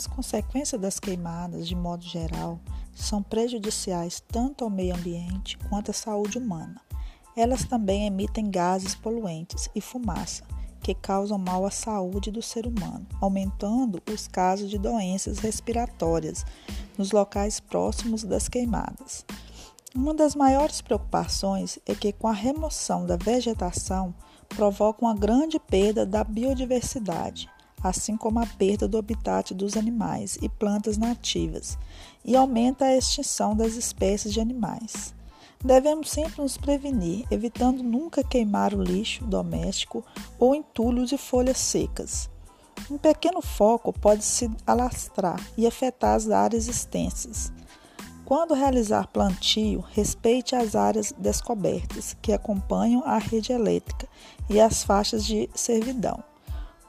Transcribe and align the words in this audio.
As 0.00 0.06
consequências 0.06 0.80
das 0.80 0.98
queimadas, 0.98 1.68
de 1.68 1.76
modo 1.76 2.02
geral, 2.02 2.58
são 2.94 3.22
prejudiciais 3.22 4.18
tanto 4.32 4.64
ao 4.64 4.70
meio 4.70 4.96
ambiente 4.96 5.58
quanto 5.68 5.90
à 5.90 5.92
saúde 5.92 6.38
humana. 6.38 6.80
Elas 7.36 7.64
também 7.64 8.06
emitem 8.06 8.50
gases 8.50 8.94
poluentes 8.94 9.68
e 9.74 9.80
fumaça, 9.82 10.42
que 10.82 10.94
causam 10.94 11.36
mal 11.36 11.66
à 11.66 11.70
saúde 11.70 12.30
do 12.30 12.40
ser 12.40 12.66
humano, 12.66 13.06
aumentando 13.20 14.02
os 14.10 14.26
casos 14.26 14.70
de 14.70 14.78
doenças 14.78 15.38
respiratórias 15.38 16.46
nos 16.96 17.12
locais 17.12 17.60
próximos 17.60 18.24
das 18.24 18.48
queimadas. 18.48 19.26
Uma 19.94 20.14
das 20.14 20.34
maiores 20.34 20.80
preocupações 20.80 21.78
é 21.84 21.94
que, 21.94 22.10
com 22.10 22.26
a 22.26 22.32
remoção 22.32 23.04
da 23.04 23.18
vegetação, 23.18 24.14
provoca 24.48 25.04
uma 25.04 25.14
grande 25.14 25.58
perda 25.58 26.06
da 26.06 26.24
biodiversidade, 26.24 27.50
assim 27.82 28.16
como 28.16 28.38
a 28.38 28.46
perda 28.46 28.86
do 28.86 28.98
habitat 28.98 29.54
dos 29.54 29.76
animais 29.76 30.38
e 30.40 30.48
plantas 30.48 30.96
nativas, 30.96 31.78
e 32.24 32.36
aumenta 32.36 32.84
a 32.84 32.96
extinção 32.96 33.56
das 33.56 33.74
espécies 33.74 34.32
de 34.32 34.40
animais. 34.40 35.14
Devemos 35.62 36.10
sempre 36.10 36.40
nos 36.40 36.56
prevenir, 36.56 37.26
evitando 37.30 37.82
nunca 37.82 38.24
queimar 38.24 38.72
o 38.72 38.82
lixo 38.82 39.24
doméstico 39.24 40.02
ou 40.38 40.54
entulhos 40.54 41.12
e 41.12 41.18
folhas 41.18 41.58
secas. 41.58 42.30
Um 42.90 42.96
pequeno 42.96 43.42
foco 43.42 43.92
pode 43.92 44.24
se 44.24 44.50
alastrar 44.66 45.38
e 45.56 45.66
afetar 45.66 46.14
as 46.14 46.30
áreas 46.30 46.66
extensas. 46.66 47.52
Quando 48.24 48.54
realizar 48.54 49.08
plantio, 49.08 49.84
respeite 49.92 50.54
as 50.54 50.74
áreas 50.74 51.12
descobertas 51.18 52.16
que 52.22 52.32
acompanham 52.32 53.02
a 53.04 53.18
rede 53.18 53.52
elétrica 53.52 54.08
e 54.48 54.60
as 54.60 54.82
faixas 54.82 55.26
de 55.26 55.50
servidão. 55.54 56.29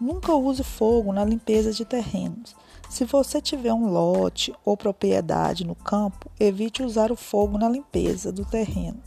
Nunca 0.01 0.33
use 0.33 0.63
fogo 0.63 1.13
na 1.13 1.23
limpeza 1.23 1.71
de 1.71 1.85
terrenos. 1.85 2.55
Se 2.89 3.05
você 3.05 3.39
tiver 3.39 3.71
um 3.71 3.85
lote 3.91 4.51
ou 4.65 4.75
propriedade 4.75 5.63
no 5.63 5.75
campo, 5.75 6.27
evite 6.39 6.81
usar 6.81 7.11
o 7.11 7.15
fogo 7.15 7.55
na 7.55 7.69
limpeza 7.69 8.31
do 8.31 8.43
terreno. 8.43 8.99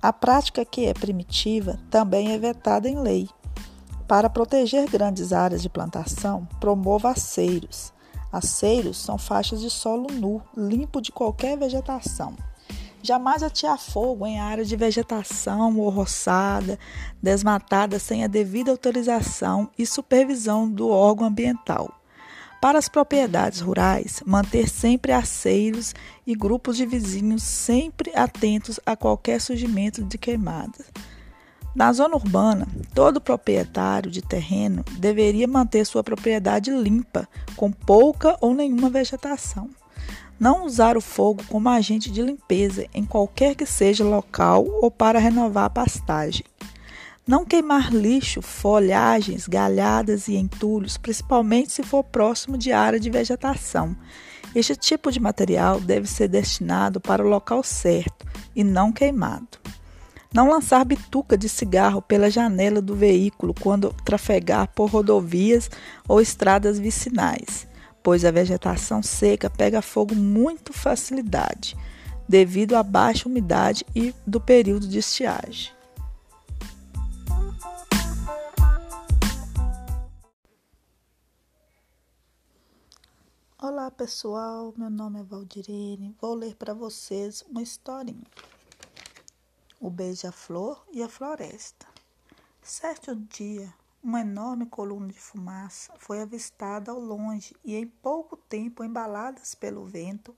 A 0.00 0.12
prática 0.12 0.64
que 0.64 0.86
é 0.86 0.94
primitiva 0.94 1.80
também 1.90 2.30
é 2.30 2.38
vetada 2.38 2.88
em 2.88 3.00
lei. 3.00 3.28
Para 4.06 4.30
proteger 4.30 4.88
grandes 4.88 5.32
áreas 5.32 5.62
de 5.62 5.68
plantação, 5.68 6.46
promova 6.60 7.10
aceiros. 7.10 7.92
Aceiros 8.30 8.98
são 8.98 9.18
faixas 9.18 9.60
de 9.60 9.68
solo 9.68 10.06
nu, 10.12 10.40
limpo 10.56 11.00
de 11.00 11.10
qualquer 11.10 11.58
vegetação. 11.58 12.36
Jamais 13.02 13.42
atear 13.42 13.78
fogo 13.78 14.26
em 14.26 14.38
área 14.38 14.64
de 14.64 14.76
vegetação 14.76 15.78
ou 15.78 15.88
roçada, 15.88 16.78
desmatada 17.22 17.98
sem 17.98 18.24
a 18.24 18.26
devida 18.26 18.70
autorização 18.70 19.70
e 19.78 19.86
supervisão 19.86 20.70
do 20.70 20.88
órgão 20.90 21.26
ambiental. 21.26 21.94
Para 22.60 22.78
as 22.78 22.90
propriedades 22.90 23.60
rurais, 23.60 24.22
manter 24.26 24.68
sempre 24.68 25.12
aceiros 25.12 25.94
e 26.26 26.34
grupos 26.34 26.76
de 26.76 26.84
vizinhos 26.84 27.42
sempre 27.42 28.12
atentos 28.14 28.78
a 28.84 28.94
qualquer 28.94 29.40
surgimento 29.40 30.04
de 30.04 30.18
queimadas. 30.18 30.84
Na 31.74 31.90
zona 31.94 32.16
urbana, 32.16 32.68
todo 32.94 33.20
proprietário 33.20 34.10
de 34.10 34.20
terreno 34.20 34.84
deveria 34.98 35.48
manter 35.48 35.86
sua 35.86 36.04
propriedade 36.04 36.70
limpa, 36.70 37.26
com 37.56 37.72
pouca 37.72 38.36
ou 38.42 38.52
nenhuma 38.52 38.90
vegetação. 38.90 39.70
Não 40.40 40.64
usar 40.64 40.96
o 40.96 41.02
fogo 41.02 41.42
como 41.50 41.68
agente 41.68 42.10
de 42.10 42.22
limpeza 42.22 42.86
em 42.94 43.04
qualquer 43.04 43.54
que 43.54 43.66
seja 43.66 44.02
local 44.02 44.64
ou 44.80 44.90
para 44.90 45.18
renovar 45.18 45.66
a 45.66 45.70
pastagem. 45.70 46.46
Não 47.26 47.44
queimar 47.44 47.92
lixo, 47.92 48.40
folhagens, 48.40 49.46
galhadas 49.46 50.28
e 50.28 50.36
entulhos, 50.36 50.96
principalmente 50.96 51.72
se 51.72 51.82
for 51.82 52.02
próximo 52.02 52.56
de 52.56 52.72
área 52.72 52.98
de 52.98 53.10
vegetação. 53.10 53.94
Este 54.54 54.74
tipo 54.74 55.12
de 55.12 55.20
material 55.20 55.78
deve 55.78 56.06
ser 56.06 56.28
destinado 56.28 57.02
para 57.02 57.22
o 57.22 57.28
local 57.28 57.62
certo 57.62 58.26
e 58.56 58.64
não 58.64 58.90
queimado. 58.90 59.58
Não 60.32 60.48
lançar 60.48 60.86
bituca 60.86 61.36
de 61.36 61.50
cigarro 61.50 62.00
pela 62.00 62.30
janela 62.30 62.80
do 62.80 62.96
veículo 62.96 63.52
quando 63.52 63.94
trafegar 64.06 64.68
por 64.74 64.88
rodovias 64.88 65.68
ou 66.08 66.18
estradas 66.18 66.78
vicinais, 66.78 67.68
pois 68.02 68.24
a 68.24 68.30
vegetação 68.30 69.02
seca 69.02 69.50
pega 69.50 69.82
fogo 69.82 70.14
muito 70.14 70.72
facilidade, 70.72 71.76
devido 72.28 72.74
à 72.74 72.82
baixa 72.82 73.28
umidade 73.28 73.84
e 73.94 74.14
do 74.26 74.40
período 74.40 74.86
de 74.88 74.98
estiagem. 74.98 75.72
Olá 83.62 83.90
pessoal, 83.90 84.72
meu 84.76 84.88
nome 84.88 85.20
é 85.20 85.22
Valdirene. 85.22 86.16
Vou 86.18 86.34
ler 86.34 86.56
para 86.56 86.72
vocês 86.72 87.44
uma 87.48 87.62
historinha. 87.62 88.24
O 89.78 89.90
beija-flor 89.90 90.82
e 90.92 91.02
a 91.02 91.08
floresta. 91.08 91.86
Certo 92.62 93.14
dia, 93.14 93.72
uma 94.02 94.20
enorme 94.20 94.66
coluna 94.66 95.08
de 95.08 95.20
fumaça 95.20 95.92
foi 95.98 96.20
avistada 96.20 96.90
ao 96.90 96.98
longe 96.98 97.54
e 97.64 97.76
em 97.76 97.86
pouco 97.86 98.36
tempo, 98.36 98.82
embaladas 98.82 99.54
pelo 99.54 99.84
vento, 99.84 100.34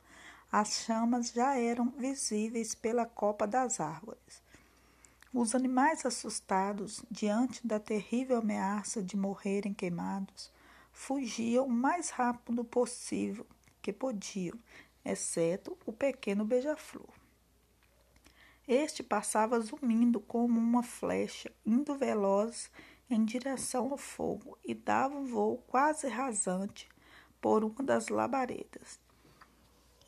as 0.51 0.83
chamas 0.85 1.31
já 1.31 1.57
eram 1.57 1.91
visíveis 1.91 2.75
pela 2.75 3.07
copa 3.07 3.47
das 3.47 3.81
árvores. 3.81 4.43
Os 5.33 5.55
animais 5.55 6.05
assustados 6.05 7.03
diante 7.11 7.67
da 7.67 7.81
terrível 7.81 8.39
ameaça 8.39 9.03
de 9.03 9.17
morrerem 9.17 9.73
queimados 9.73 10.53
fugiam 10.93 11.67
o 11.67 11.71
mais 11.71 12.11
rápido 12.11 12.63
possível 12.65 13.47
que 13.81 13.93
podiam, 13.93 14.59
exceto 15.05 15.77
o 15.87 15.93
pequeno 15.93 16.45
beija-flor. 16.45 17.09
Este 18.69 19.03
passava 19.03 19.59
zunindo 19.59 20.21
como 20.21 20.61
uma 20.61 20.83
flecha, 20.83 21.51
indo 21.65 21.97
veloz 21.97 22.71
em 23.09 23.25
direção 23.25 23.91
ao 23.91 23.97
fogo 23.97 24.59
e 24.65 24.75
dava 24.75 25.17
um 25.17 25.25
voo 25.25 25.59
quase 25.67 26.09
rasante 26.09 26.89
por 27.41 27.65
uma 27.65 27.83
das 27.83 28.09
labaredas. 28.09 28.99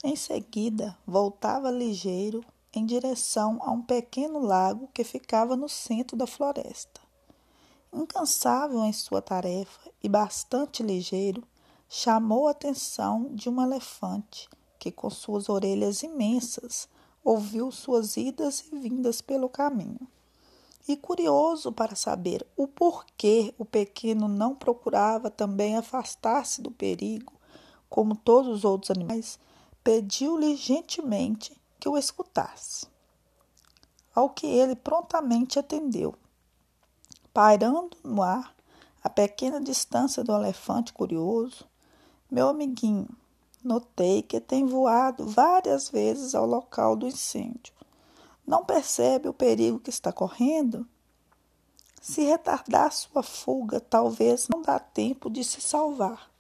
Em 0.03 0.17
seguida, 0.17 0.97
voltava 1.07 1.71
ligeiro 1.71 2.45
em 2.73 2.85
direção 2.85 3.59
a 3.63 3.71
um 3.71 3.81
pequeno 3.81 4.39
lago 4.39 4.89
que 4.93 5.05
ficava 5.05 5.57
no 5.57 5.69
centro 5.69 6.17
da 6.17 6.27
floresta. 6.27 7.01
Incansável 7.93 8.85
em 8.85 8.93
sua 8.93 9.23
tarefa 9.23 9.91
e 10.03 10.09
bastante 10.09 10.83
ligeiro, 10.83 11.43
chamou 11.89 12.49
a 12.49 12.51
atenção 12.51 13.35
de 13.35 13.49
um 13.49 13.63
elefante 13.63 14.49
que, 14.79 14.91
com 14.91 15.09
suas 15.09 15.49
orelhas 15.49 16.03
imensas, 16.03 16.89
ouviu 17.23 17.71
suas 17.71 18.17
idas 18.17 18.65
e 18.71 18.79
vindas 18.79 19.21
pelo 19.21 19.49
caminho. 19.49 20.09
E 20.87 20.97
curioso 20.97 21.73
para 21.73 21.97
saber 21.97 22.47
o 22.57 22.69
porquê 22.69 23.55
o 23.59 23.65
pequeno 23.65 24.29
não 24.29 24.55
procurava 24.55 25.31
também 25.31 25.77
afastar-se 25.77 26.61
do 26.61 26.71
perigo, 26.71 27.33
como 27.89 28.15
todos 28.17 28.59
os 28.59 28.65
outros 28.65 28.91
animais, 28.91 29.39
pediu-lhe 29.83 30.57
gentilmente 30.57 31.59
que 31.81 31.89
o 31.89 31.97
escutasse. 31.97 32.87
Ao 34.15 34.29
que 34.29 34.47
ele 34.47 34.77
prontamente 34.77 35.59
atendeu 35.59 36.15
pairando 37.35 37.97
no 38.05 38.23
ar, 38.23 38.55
a 39.03 39.11
pequena 39.11 39.61
distância 39.61 40.23
do 40.23 40.33
elefante 40.33 40.93
curioso, 40.93 41.67
meu 42.31 42.49
amiguinho, 42.49 43.09
notei 43.63 44.23
que 44.23 44.41
tem 44.41 44.65
voado 44.65 45.27
várias 45.27 45.91
vezes 45.91 46.33
ao 46.37 46.47
local 46.47 46.95
do 46.95 47.09
incêndio. 47.09 47.74
Não 48.47 48.63
percebe 48.63 49.29
o 49.29 49.33
perigo 49.33 49.81
que 49.81 49.89
está 49.89 50.13
correndo? 50.13 50.87
Se 52.01 52.23
retardar 52.23 52.93
sua 52.93 53.23
fuga, 53.23 53.81
talvez 53.81 54.49
não 54.49 54.61
dá 54.61 54.79
tempo 54.79 55.31
de 55.31 55.43
se 55.43 55.63
salvar. 55.63 56.31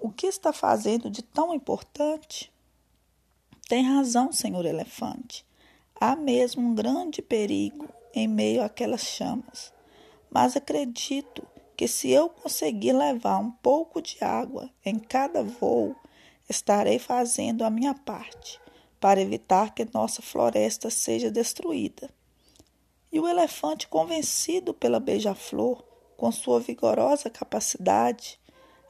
O 0.00 0.10
que 0.10 0.26
está 0.26 0.52
fazendo 0.52 1.08
de 1.08 1.22
tão 1.22 1.54
importante? 1.54 2.52
Tem 3.68 3.84
razão, 3.84 4.32
senhor 4.32 4.64
elefante. 4.64 5.46
Há 5.94 6.16
mesmo 6.16 6.62
um 6.62 6.74
grande 6.74 7.22
perigo 7.22 7.88
em 8.12 8.26
meio 8.26 8.62
àquelas 8.64 9.02
chamas. 9.02 9.72
Mas 10.28 10.56
acredito 10.56 11.46
que 11.76 11.86
se 11.86 12.10
eu 12.10 12.28
conseguir 12.28 12.92
levar 12.92 13.38
um 13.38 13.52
pouco 13.52 14.02
de 14.02 14.22
água 14.22 14.68
em 14.84 14.98
cada 14.98 15.44
voo, 15.44 15.94
estarei 16.48 16.98
fazendo 16.98 17.62
a 17.62 17.70
minha 17.70 17.94
parte 17.94 18.60
para 19.00 19.20
evitar 19.20 19.74
que 19.74 19.88
nossa 19.92 20.22
floresta 20.22 20.90
seja 20.90 21.30
destruída. 21.30 22.10
E 23.10 23.18
o 23.18 23.28
elefante, 23.28 23.88
convencido 23.88 24.74
pela 24.74 25.00
beija-flor, 25.00 25.84
com 26.16 26.30
sua 26.32 26.60
vigorosa 26.60 27.30
capacidade, 27.30 28.38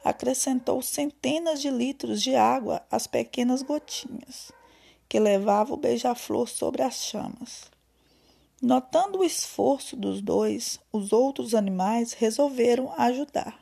acrescentou 0.03 0.81
centenas 0.81 1.61
de 1.61 1.69
litros 1.69 2.21
de 2.21 2.35
água 2.35 2.81
às 2.89 3.07
pequenas 3.07 3.61
gotinhas 3.61 4.51
que 5.07 5.19
levava 5.19 5.73
o 5.73 5.77
beija-flor 5.77 6.47
sobre 6.47 6.83
as 6.83 7.03
chamas. 7.03 7.71
Notando 8.61 9.19
o 9.19 9.23
esforço 9.23 9.95
dos 9.95 10.21
dois, 10.21 10.79
os 10.91 11.11
outros 11.11 11.55
animais 11.55 12.13
resolveram 12.13 12.93
ajudar. 12.97 13.59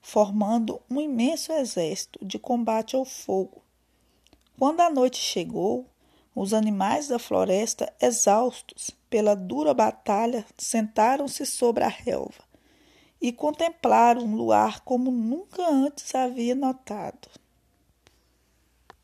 formando 0.00 0.80
um 0.88 1.00
imenso 1.00 1.52
exército 1.52 2.24
de 2.24 2.38
combate 2.38 2.94
ao 2.94 3.04
fogo. 3.04 3.60
Quando 4.58 4.80
a 4.80 4.88
noite 4.88 5.18
chegou, 5.18 5.86
os 6.34 6.54
animais 6.54 7.08
da 7.08 7.18
floresta, 7.18 7.92
exaustos 8.00 8.90
pela 9.10 9.36
dura 9.36 9.74
batalha, 9.74 10.46
sentaram-se 10.56 11.44
sobre 11.44 11.84
a 11.84 11.88
relva 11.88 12.42
e 13.20 13.32
contemplaram 13.32 14.22
um 14.22 14.34
luar 14.34 14.80
como 14.80 15.10
nunca 15.10 15.62
antes 15.68 16.14
havia 16.14 16.54
notado. 16.54 17.28